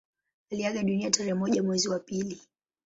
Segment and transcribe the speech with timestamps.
[0.51, 2.37] Aliaga dunia tarehe moja mwezi wa pili